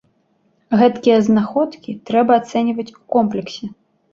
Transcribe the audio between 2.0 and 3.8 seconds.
трэба ацэньваць у комплексе.